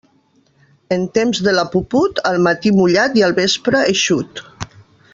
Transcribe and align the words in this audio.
En 0.95 1.03
temps 1.17 1.41
de 1.49 1.53
la 1.59 1.67
puput, 1.75 2.21
al 2.31 2.41
matí 2.49 2.73
mullat 2.81 3.23
i 3.23 3.27
al 3.31 3.39
vespre 3.45 3.87
eixut. 3.95 4.47